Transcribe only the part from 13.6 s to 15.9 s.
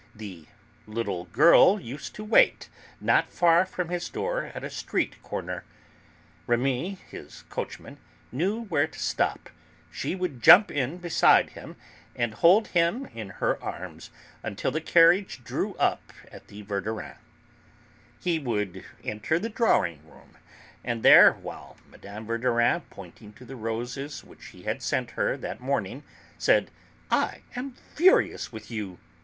arms until the carriage drew